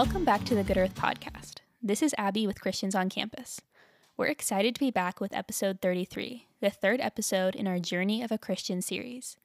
[0.00, 1.56] Welcome back to the Good Earth Podcast.
[1.82, 3.60] This is Abby with Christians on Campus.
[4.16, 8.32] We're excited to be back with episode 33, the third episode in our Journey of
[8.32, 9.36] a Christian series.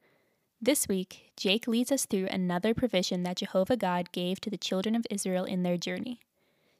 [0.61, 4.95] This week, Jake leads us through another provision that Jehovah God gave to the children
[4.95, 6.21] of Israel in their journey.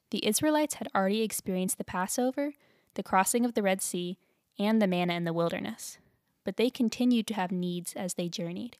[0.10, 2.54] The Israelites had already experienced the Passover,
[2.94, 4.18] the crossing of the Red Sea,
[4.58, 5.98] and the manna in the wilderness,
[6.46, 8.78] but they continued to have needs as they journeyed.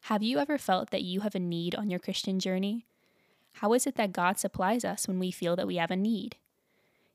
[0.00, 2.86] Have you ever felt that you have a need on your Christian journey?
[3.60, 6.36] How is it that God supplies us when we feel that we have a need?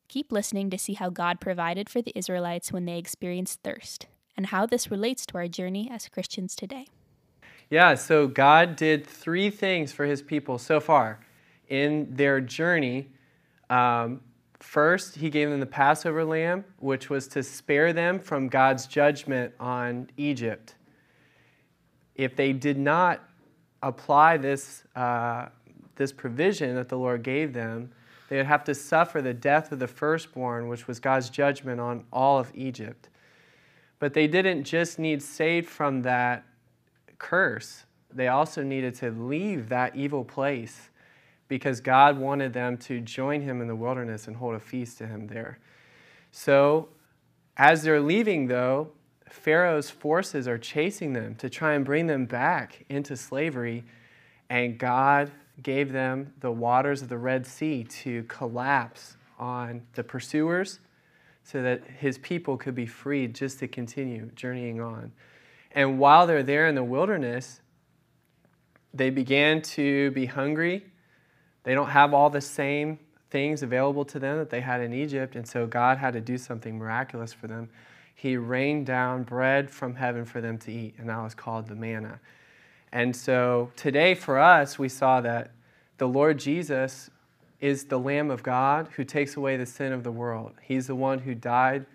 [0.07, 4.47] Keep listening to see how God provided for the Israelites when they experienced thirst, and
[4.47, 6.87] how this relates to our journey as Christians today.
[7.69, 11.19] Yeah, so God did three things for his people so far
[11.69, 13.09] in their journey.
[13.69, 14.21] Um,
[14.59, 19.53] first, he gave them the Passover lamb, which was to spare them from God's judgment
[19.59, 20.73] on Egypt.
[22.15, 23.21] If they did not
[23.83, 25.47] apply this, uh,
[26.01, 27.91] this provision that the Lord gave them,
[28.27, 32.05] they would have to suffer the death of the firstborn, which was God's judgment on
[32.11, 33.09] all of Egypt.
[33.99, 36.43] But they didn't just need saved from that
[37.19, 40.89] curse, they also needed to leave that evil place
[41.47, 45.07] because God wanted them to join him in the wilderness and hold a feast to
[45.07, 45.59] him there.
[46.31, 46.89] So,
[47.57, 48.91] as they're leaving, though,
[49.29, 53.83] Pharaoh's forces are chasing them to try and bring them back into slavery,
[54.49, 55.31] and God
[55.63, 60.79] gave them the waters of the Red Sea to collapse on the pursuers
[61.43, 65.11] so that his people could be freed just to continue journeying on.
[65.71, 67.61] And while they're there in the wilderness,
[68.93, 70.85] they began to be hungry.
[71.63, 75.35] They don't have all the same things available to them that they had in Egypt,
[75.35, 77.69] and so God had to do something miraculous for them.
[78.13, 81.75] He rained down bread from heaven for them to eat, and that was called the
[81.75, 82.19] manna.
[82.91, 85.51] And so today for us, we saw that
[86.01, 87.11] the Lord Jesus
[87.59, 90.53] is the Lamb of God who takes away the sin of the world.
[90.59, 91.85] He's the one who died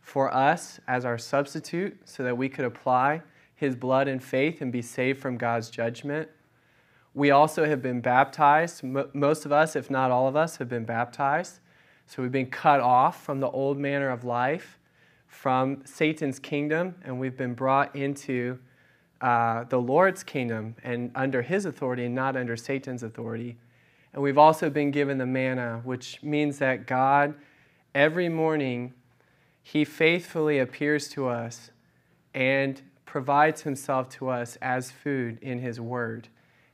[0.00, 3.22] for us as our substitute so that we could apply
[3.56, 6.28] his blood and faith and be saved from God's judgment.
[7.12, 8.84] We also have been baptized.
[8.84, 11.58] Most of us, if not all of us, have been baptized.
[12.06, 14.78] So we've been cut off from the old manner of life,
[15.26, 18.60] from Satan's kingdom, and we've been brought into
[19.20, 23.56] uh, the Lord's kingdom and under his authority and not under Satan's authority.
[24.12, 27.34] And we've also been given the manna, which means that God,
[27.94, 28.94] every morning,
[29.62, 31.70] he faithfully appears to us
[32.34, 36.28] and provides himself to us as food in his word.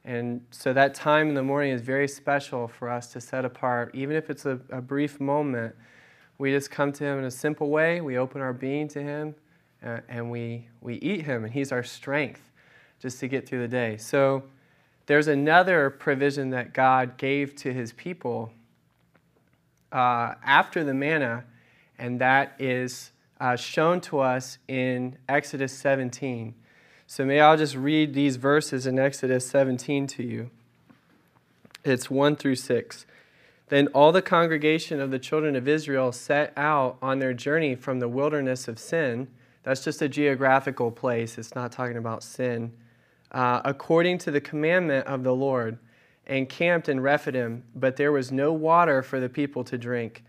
[0.05, 3.95] And so that time in the morning is very special for us to set apart,
[3.95, 5.77] even if it's a, a brief moment.
[6.39, 8.01] We just come to him in a simple way.
[8.01, 9.37] We open our being to him
[9.83, 12.51] and we, we eat him, and he's our strength
[13.01, 13.97] just to get through the day.
[13.97, 14.45] So
[15.07, 18.53] there's another provision that God gave to his people
[19.91, 21.45] uh, after the manna
[22.03, 26.53] and that is uh, shown to us in Exodus 17.
[27.07, 30.51] So may I just read these verses in Exodus 17 to you.
[31.85, 33.07] It's 1 through 6.
[33.69, 38.01] Then all the congregation of the children of Israel set out on their journey from
[38.01, 39.29] the wilderness of sin.
[39.63, 42.73] That's just a geographical place, it's not talking about sin.
[43.31, 45.79] Uh, according to the commandment of the Lord,
[46.27, 50.23] and camped in Rephidim, but there was no water for the people to drink.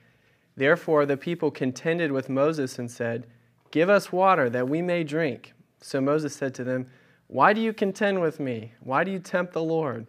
[0.55, 3.27] Therefore, the people contended with Moses and said,
[3.71, 5.53] Give us water that we may drink.
[5.81, 6.87] So Moses said to them,
[7.27, 8.73] Why do you contend with me?
[8.81, 10.07] Why do you tempt the Lord?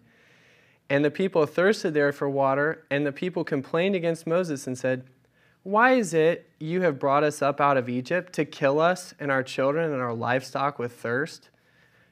[0.91, 5.05] And the people thirsted there for water, and the people complained against Moses and said,
[5.65, 9.31] Why is it you have brought us up out of Egypt to kill us and
[9.31, 11.49] our children and our livestock with thirst?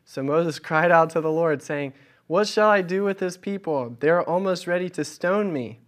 [0.06, 1.92] So Moses cried out to the Lord, saying,
[2.26, 3.94] What shall I do with this people?
[4.00, 5.80] They are almost ready to stone me.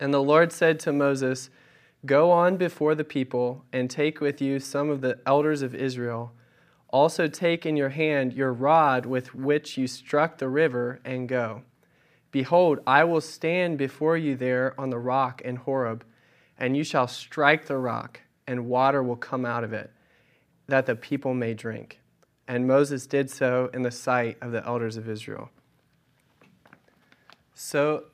[0.00, 1.48] And the Lord said to Moses,
[2.04, 6.32] Go on before the people and take with you some of the elders of Israel.
[6.88, 11.62] Also take in your hand your rod with which you struck the river and go.
[12.32, 16.04] Behold, I will stand before you there on the rock in Horeb,
[16.58, 19.90] and you shall strike the rock, and water will come out of it,
[20.66, 22.00] that the people may drink.
[22.46, 25.50] And Moses did so in the sight of the elders of Israel.
[27.54, 28.04] So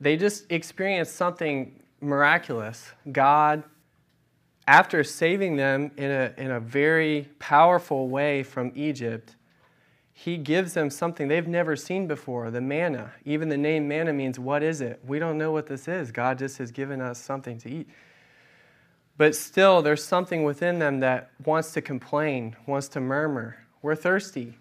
[0.00, 2.92] they just experienced something miraculous.
[3.10, 3.62] God,
[4.66, 9.36] after saving them in a, in a very powerful way from Egypt,
[10.20, 13.12] he gives them something they've never seen before the manna.
[13.24, 14.98] Even the name manna means, What is it?
[15.06, 16.10] We don't know what this is.
[16.10, 17.88] God just has given us something to eat.
[19.16, 23.58] But still, there's something within them that wants to complain, wants to murmur.
[23.80, 24.58] We're thirsty.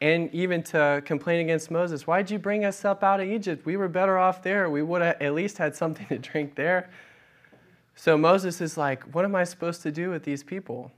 [0.00, 2.06] and even to complain against Moses.
[2.06, 3.66] Why'd you bring us up out of Egypt?
[3.66, 4.70] We were better off there.
[4.70, 6.88] We would have at least had something to drink there.
[7.96, 10.92] So Moses is like, What am I supposed to do with these people?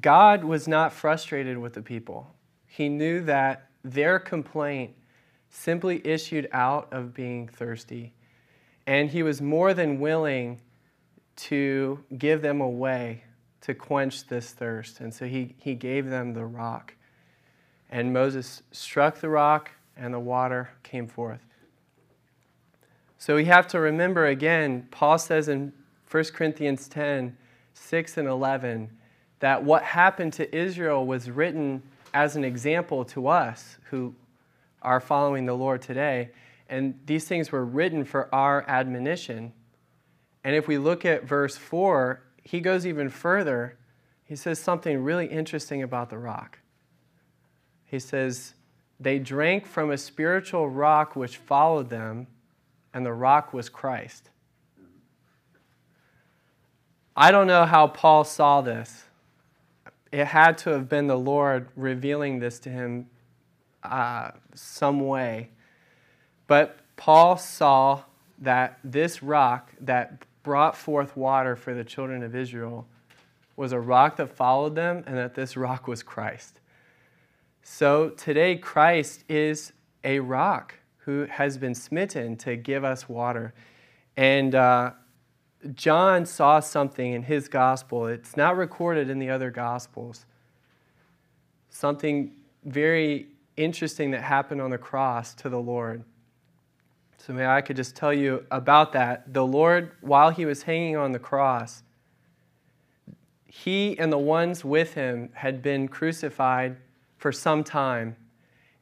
[0.00, 2.34] God was not frustrated with the people.
[2.66, 4.92] He knew that their complaint
[5.50, 8.12] simply issued out of being thirsty.
[8.86, 10.60] And he was more than willing
[11.36, 13.24] to give them a way
[13.62, 15.00] to quench this thirst.
[15.00, 16.94] And so he, he gave them the rock.
[17.90, 21.40] And Moses struck the rock, and the water came forth.
[23.18, 25.72] So we have to remember again, Paul says in
[26.10, 27.36] 1 Corinthians 10
[27.76, 28.90] 6 and 11
[29.44, 31.82] that what happened to Israel was written
[32.14, 34.14] as an example to us who
[34.80, 36.30] are following the Lord today.
[36.70, 39.52] And these things were written for our admonition.
[40.44, 43.76] And if we look at verse 4, he goes even further.
[44.24, 46.60] He says something really interesting about the rock.
[47.84, 48.54] He says,
[48.98, 52.28] They drank from a spiritual rock which followed them,
[52.94, 54.30] and the rock was Christ.
[57.14, 59.04] I don't know how Paul saw this.
[60.14, 63.08] It had to have been the Lord revealing this to him
[63.82, 65.50] uh, some way.
[66.46, 68.04] But Paul saw
[68.38, 72.86] that this rock that brought forth water for the children of Israel
[73.56, 76.60] was a rock that followed them, and that this rock was Christ.
[77.64, 79.72] So today, Christ is
[80.04, 83.52] a rock who has been smitten to give us water.
[84.16, 84.92] And uh,
[85.72, 88.06] John saw something in his gospel.
[88.06, 90.26] It's not recorded in the other gospels.
[91.70, 92.32] Something
[92.64, 96.04] very interesting that happened on the cross to the Lord.
[97.18, 99.32] So, may I could just tell you about that.
[99.32, 101.82] The Lord, while he was hanging on the cross,
[103.46, 106.76] he and the ones with him had been crucified
[107.16, 108.16] for some time,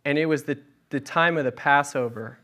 [0.04, 0.58] and it was the,
[0.90, 2.38] the time of the Passover.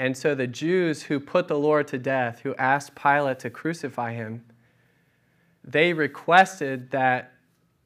[0.00, 4.14] And so the Jews who put the Lord to death, who asked Pilate to crucify
[4.14, 4.42] him,
[5.62, 7.34] they requested that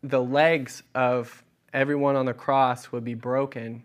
[0.00, 3.82] the legs of everyone on the cross would be broken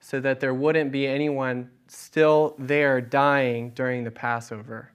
[0.00, 4.90] so that there wouldn't be anyone still there dying during the Passover.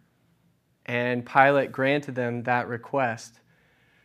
[0.88, 3.40] And Pilate granted them that request.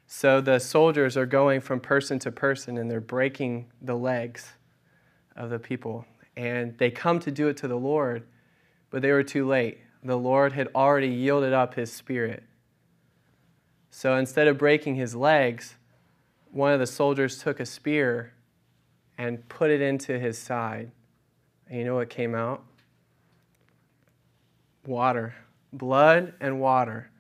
[0.07, 4.53] So the soldiers are going from person to person and they're breaking the legs
[5.35, 8.25] of the people and they come to do it to the Lord,
[8.91, 9.79] but they were too late.
[10.03, 12.43] The Lord had already yielded up his spirit.
[13.91, 15.77] So instead of breaking his legs,
[16.51, 18.33] one of the soldiers took a spear
[19.17, 20.91] and put it into his side.
[21.69, 22.65] And you know what came out?
[24.85, 25.35] Water.
[25.73, 27.11] Blood and water.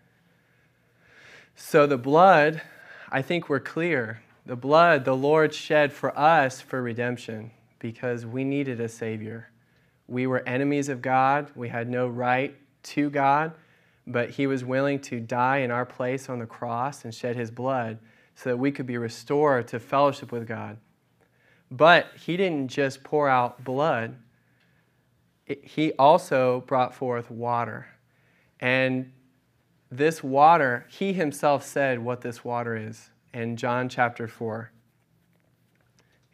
[1.56, 2.60] So the blood,
[3.10, 4.22] I think we're clear.
[4.44, 7.52] The blood the Lord shed for us for redemption
[7.84, 9.50] because we needed a Savior.
[10.08, 13.52] We were enemies of God, we had no right to God,
[14.06, 17.50] but He was willing to die in our place on the cross and shed His
[17.50, 17.98] blood
[18.36, 20.78] so that we could be restored to fellowship with God.
[21.70, 24.16] But He didn't just pour out blood,
[25.44, 27.88] He also brought forth water.
[28.60, 29.12] And
[29.90, 34.70] this water, He Himself said what this water is in John chapter 4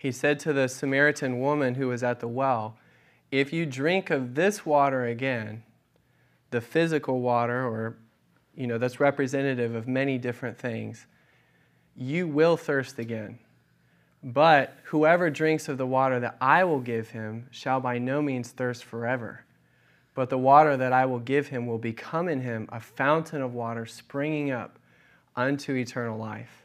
[0.00, 2.78] he said to the Samaritan woman who was at the well,
[3.30, 5.62] If you drink of this water again,
[6.50, 7.98] the physical water, or,
[8.54, 11.06] you know, that's representative of many different things,
[11.94, 13.40] you will thirst again.
[14.22, 18.52] But whoever drinks of the water that I will give him shall by no means
[18.52, 19.44] thirst forever.
[20.14, 23.52] But the water that I will give him will become in him a fountain of
[23.52, 24.78] water springing up
[25.36, 26.59] unto eternal life.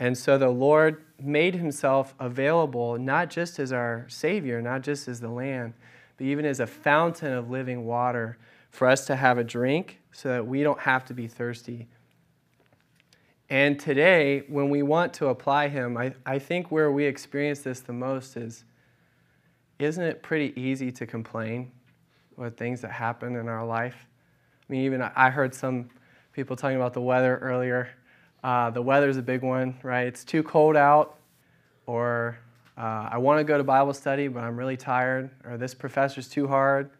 [0.00, 5.20] And so the Lord made himself available not just as our Savior, not just as
[5.20, 5.74] the Lamb,
[6.16, 8.38] but even as a fountain of living water
[8.70, 11.86] for us to have a drink so that we don't have to be thirsty.
[13.50, 17.80] And today, when we want to apply Him, I, I think where we experience this
[17.80, 18.64] the most is
[19.78, 21.72] isn't it pretty easy to complain
[22.36, 24.06] with things that happen in our life?
[24.68, 25.90] I mean, even I heard some
[26.32, 27.90] people talking about the weather earlier
[28.42, 30.06] uh, the weather's a big one, right?
[30.06, 31.18] It's too cold out,
[31.86, 32.38] or
[32.78, 36.28] uh, I want to go to Bible study, but I'm really tired, or this professor's
[36.28, 36.90] too hard,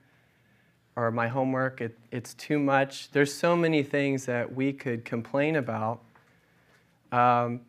[0.97, 3.11] or my homework, it, it's too much.
[3.13, 6.03] There's so many things that we could complain about.
[7.13, 7.61] Um,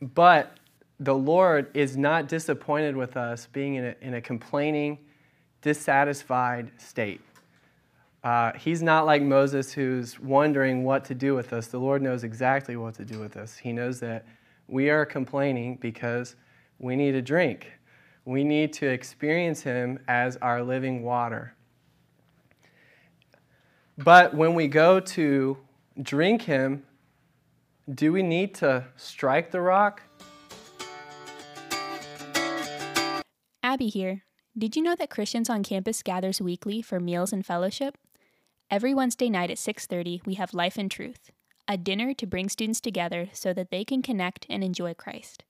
[0.00, 0.56] but
[1.00, 4.98] the Lord is not disappointed with us being in a, in a complaining,
[5.60, 7.20] dissatisfied state.
[8.24, 11.68] Uh, he's not like Moses who's wondering what to do with us.
[11.68, 13.56] The Lord knows exactly what to do with us.
[13.56, 14.26] He knows that
[14.66, 16.34] we are complaining because
[16.78, 17.72] we need a drink.
[18.24, 21.54] We need to experience Him as our living water.
[23.96, 25.56] But when we go to
[26.02, 26.84] drink Him,
[27.92, 30.02] do we need to strike the rock?
[33.62, 34.24] Abby here.
[34.56, 37.96] Did you know that Christians on campus gathers weekly for meals and fellowship?
[38.70, 41.30] Every Wednesday night at 6:30, we have Life and Truth,
[41.66, 45.44] a dinner to bring students together so that they can connect and enjoy Christ.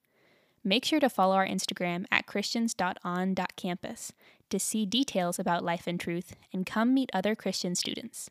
[0.63, 4.13] Make sure to follow our Instagram at christians.on.campus
[4.49, 8.29] to see details about Life and Truth and come meet other Christian students.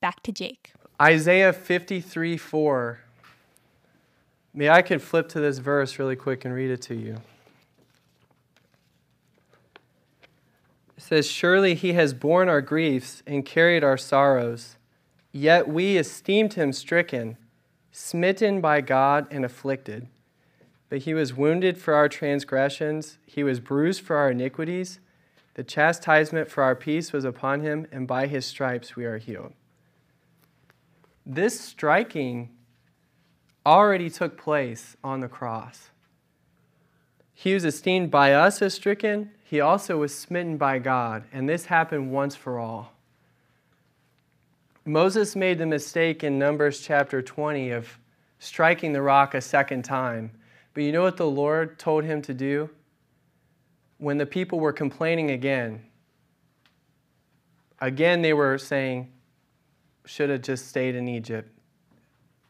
[0.00, 0.72] Back to Jake.
[1.00, 3.00] Isaiah 53 4.
[4.52, 7.20] May I can flip to this verse really quick and read it to you.
[10.96, 14.76] It says, Surely he has borne our griefs and carried our sorrows,
[15.32, 17.36] yet we esteemed him stricken,
[17.90, 20.08] smitten by God, and afflicted.
[20.88, 25.00] But he was wounded for our transgressions, he was bruised for our iniquities.
[25.54, 29.52] The chastisement for our peace was upon him, and by his stripes we are healed.
[31.24, 32.50] This striking
[33.64, 35.90] already took place on the cross.
[37.32, 41.66] He was esteemed by us as stricken, he also was smitten by God, and this
[41.66, 42.94] happened once for all.
[44.86, 47.98] Moses made the mistake in Numbers chapter 20 of
[48.38, 50.30] striking the rock a second time.
[50.72, 52.68] But you know what the Lord told him to do?
[53.98, 55.82] When the people were complaining again,
[57.80, 59.10] again they were saying,
[60.06, 61.50] should have just stayed in Egypt.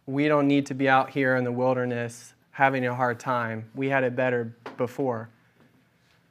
[0.07, 3.71] We don't need to be out here in the wilderness having a hard time.
[3.75, 5.29] We had it better before.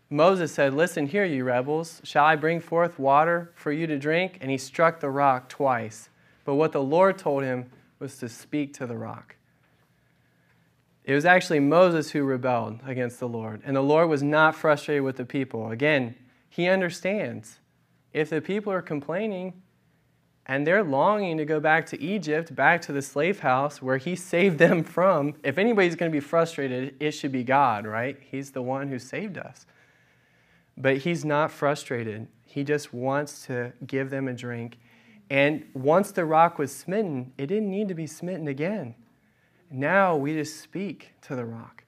[0.10, 2.01] Moses said, Listen here, you rebels.
[2.03, 4.38] Shall I bring forth water for you to drink?
[4.41, 6.10] And he struck the rock twice.
[6.45, 9.36] But what the Lord told him was to speak to the rock.
[11.03, 13.62] It was actually Moses who rebelled against the Lord.
[13.65, 15.72] And the Lord was not frustrated with the people.
[15.72, 16.15] Again,
[16.50, 17.60] he understands.
[18.13, 19.62] If the people are complaining
[20.45, 24.15] and they're longing to go back to Egypt, back to the slave house where he
[24.31, 28.17] saved them from, if anybody's going to be frustrated, it should be God, right?
[28.22, 29.65] He's the one who saved us.
[30.77, 32.27] But he's not frustrated.
[32.45, 34.77] He just wants to give them a drink.
[35.29, 38.95] And once the rock was smitten, it didn't need to be smitten again.
[39.69, 41.83] Now we just speak to the rock.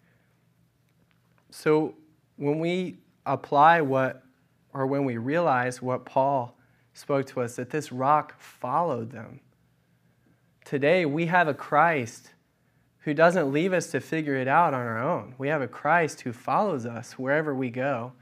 [1.51, 1.95] So
[2.37, 4.23] when we apply what,
[4.73, 6.57] or when we realize what Paul
[6.93, 9.39] spoke to us, that this rock followed them.
[10.63, 12.33] Today we have a Christ
[13.01, 15.35] who doesn't leave us to figure it out on our own.
[15.37, 18.13] We have a Christ who follows us wherever we go.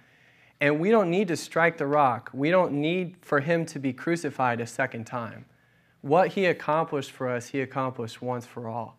[0.64, 2.30] And we don't need to strike the rock.
[2.34, 5.44] We don't need for him to be crucified a second time.
[6.00, 8.98] What he accomplished for us, he accomplished once for all.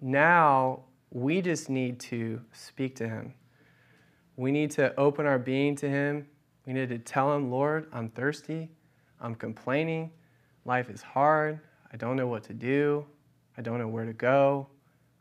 [0.00, 3.34] Now we just need to speak to Him.
[4.36, 6.24] We need to open our being to Him.
[6.66, 8.70] We need to tell Him, Lord, I'm thirsty.
[9.20, 10.12] I'm complaining.
[10.64, 11.58] Life is hard.
[11.92, 13.04] I don't know what to do.
[13.58, 14.68] I don't know where to go.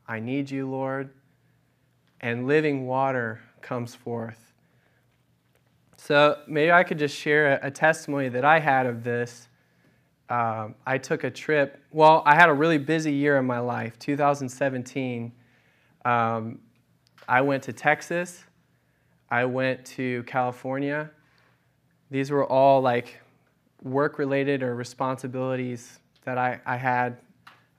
[0.08, 1.10] I need you, Lord.
[2.22, 4.51] And living water comes forth.
[6.04, 9.48] So maybe I could just share a, testimony that I had of this
[10.32, 11.80] um, I took a trip.
[11.92, 14.00] Well, I had a really busy year in my life.
[14.00, 15.32] 2017,
[16.04, 16.58] um,
[17.30, 18.46] I went to Texas.
[19.30, 21.12] I went to California.
[22.10, 23.22] These were all like
[23.84, 27.18] work related or responsibilities that I, I had.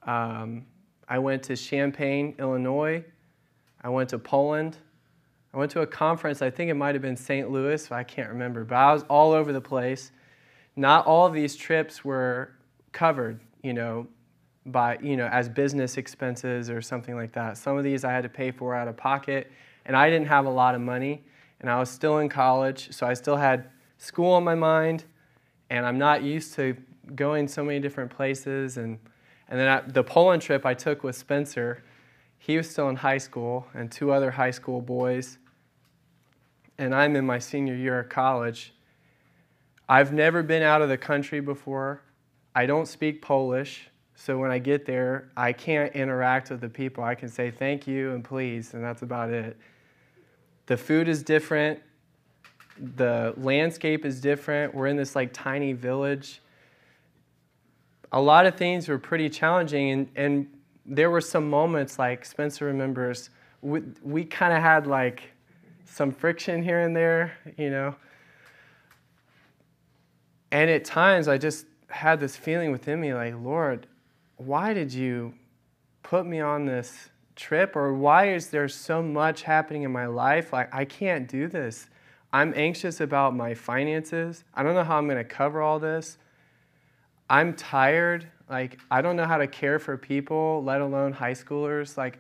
[0.05, 0.65] Um,
[1.09, 3.03] I went to Champaign, Illinois.
[3.83, 4.77] I went to Poland.
[5.55, 7.51] I went to a conference, I think it might have been St.
[7.51, 10.13] Louis, I can't remember, but I was all over the place
[10.77, 12.53] not all of these trips were
[12.93, 14.07] covered, you know,
[14.67, 17.59] by, you know, as business expenses or something like that.
[17.59, 19.51] Some of these I had to pay for out of pocket,
[19.85, 21.23] and I didn't have a lot of money,
[21.61, 23.69] and I was still in college, so I still had
[23.99, 25.05] school on my mind,
[25.69, 26.77] and I'm not used to
[27.15, 28.77] going so many different places.
[28.77, 28.99] And,
[29.49, 31.83] and then I, the Poland trip I took with Spencer,
[32.39, 35.39] he was still in high school, and two other high school boys,
[36.83, 38.73] and I'm in my senior year of college
[39.89, 42.03] I've never been out of the country before.
[42.55, 47.05] I don't speak Polish, so when I get there, I can't interact with the people.
[47.05, 49.55] I can say thank you and please, and that's about it.
[50.65, 51.81] The food is different.
[52.97, 54.75] The landscape is different.
[54.75, 56.41] We're in this like tiny village.
[58.13, 60.47] A lot of things were pretty challenging, and, and
[60.87, 63.29] there were some moments like Spencer remembers.
[63.61, 65.32] We, we kind of had like
[65.93, 67.95] some friction here and there, you know.
[70.51, 73.87] And at times I just had this feeling within me like, Lord,
[74.39, 75.35] why did you
[76.03, 80.53] put me on this trip or why is there so much happening in my life?
[80.53, 81.89] Like, I can't do this.
[82.33, 84.45] I'm anxious about my finances.
[84.55, 86.17] I don't know how I'm going to cover all this.
[87.29, 88.27] I'm tired.
[88.49, 91.99] Like, I don't know how to care for people, let alone high schoolers.
[91.99, 92.19] Like,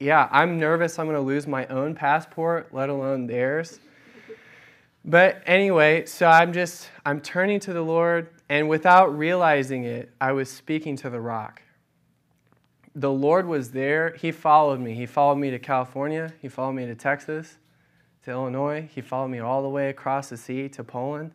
[0.00, 3.80] yeah, I'm nervous I'm going to lose my own passport, let alone theirs.
[5.04, 10.32] But anyway, so I'm just, I'm turning to the Lord, and without realizing it, I
[10.32, 11.62] was speaking to the rock.
[12.94, 14.14] The Lord was there.
[14.18, 14.94] He followed me.
[14.94, 16.32] He followed me to California.
[16.42, 17.56] He followed me to Texas,
[18.24, 18.88] to Illinois.
[18.92, 21.32] He followed me all the way across the sea to Poland.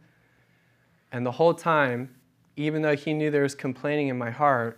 [1.12, 2.14] And the whole time,
[2.56, 4.78] even though He knew there was complaining in my heart,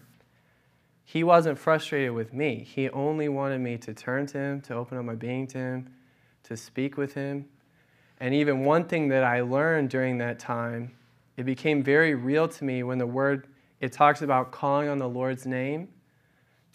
[1.06, 2.68] He wasn't frustrated with me.
[2.68, 5.94] He only wanted me to turn to Him, to open up my being to Him,
[6.44, 7.46] to speak with Him,
[8.20, 10.96] and even one thing that I learned during that time,
[11.38, 13.48] it became very real to me when the word,
[13.82, 15.90] it talks about calling on the Lord's name.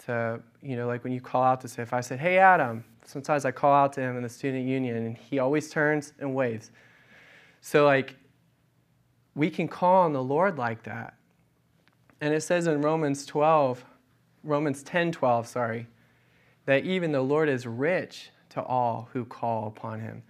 [0.06, 2.84] To, you know, like when you call out to say, if I said, hey, Adam,
[3.04, 6.34] sometimes I call out to him in the student union and he always turns and
[6.34, 6.70] waves.
[7.60, 8.16] So, like,
[9.34, 11.14] we can call on the Lord like that.
[12.20, 13.84] And it says in Romans 12,
[14.42, 15.86] Romans 10 12, sorry,
[16.66, 20.22] that even the Lord is rich to all who call upon him.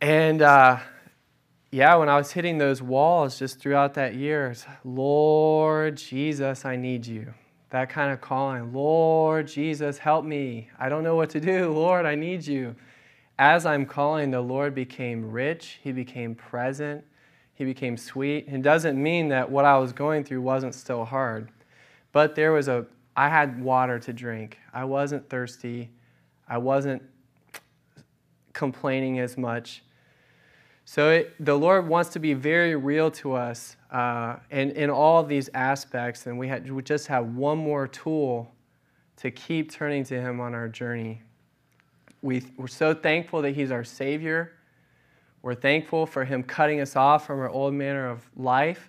[0.00, 0.78] And uh,
[1.70, 4.54] yeah, when I was hitting those walls just throughout that year,
[4.84, 7.34] Lord Jesus, I need you.
[7.70, 10.68] That kind of calling, Lord Jesus, help me.
[10.78, 11.72] I don't know what to do.
[11.74, 12.76] Lord, I need you.
[13.38, 17.04] As I'm calling, the Lord became rich, He became present,
[17.54, 18.46] He became sweet.
[18.46, 21.50] It doesn't mean that what I was going through wasn't still hard,
[22.14, 24.58] but there was a, I had water to drink.
[24.72, 25.90] I wasn't thirsty.
[26.48, 27.02] I wasn't
[28.52, 29.82] complaining as much.
[30.84, 35.20] So it, the Lord wants to be very real to us uh, in, in all
[35.20, 38.54] of these aspects, and we, had, we just have one more tool
[39.16, 41.20] to keep turning to Him on our journey.
[42.22, 44.52] We, we're so thankful that He's our Savior.
[45.42, 48.88] We're thankful for Him cutting us off from our old manner of life.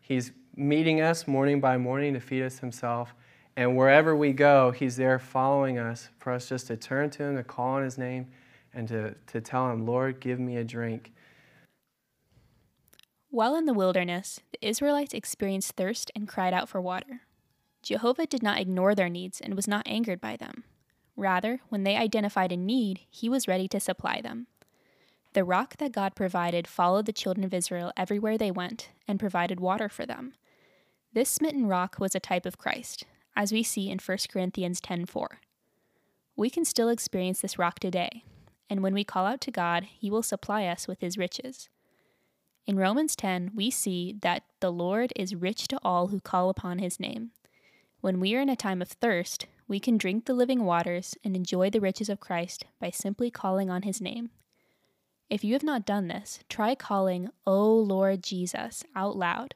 [0.00, 3.14] He's meeting us morning by morning to feed us Himself.
[3.56, 7.36] And wherever we go, He's there following us for us just to turn to Him,
[7.36, 8.26] to call on His name,
[8.72, 11.12] and to, to tell Him, Lord, give me a drink.
[13.30, 17.22] While in the wilderness, the Israelites experienced thirst and cried out for water.
[17.82, 20.64] Jehovah did not ignore their needs and was not angered by them.
[21.16, 24.46] Rather, when they identified a need, he was ready to supply them.
[25.32, 29.58] The rock that God provided followed the children of Israel everywhere they went and provided
[29.58, 30.34] water for them.
[31.14, 33.04] This smitten rock was a type of Christ,
[33.36, 35.38] as we see in 1 Corinthians 10:4.
[36.34, 38.24] We can still experience this rock today,
[38.68, 41.68] and when we call out to God, he will supply us with his riches.
[42.66, 46.80] In Romans 10, we see that the Lord is rich to all who call upon
[46.80, 47.30] his name.
[48.00, 51.36] When we are in a time of thirst, we can drink the living waters and
[51.36, 54.30] enjoy the riches of Christ by simply calling on his name.
[55.30, 59.54] If you have not done this, try calling, O Lord Jesus, out loud.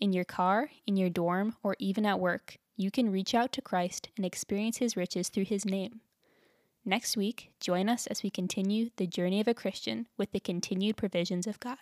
[0.00, 3.62] In your car, in your dorm, or even at work, you can reach out to
[3.62, 6.00] Christ and experience his riches through his name.
[6.84, 10.96] Next week, join us as we continue the journey of a Christian with the continued
[10.96, 11.78] provisions of God.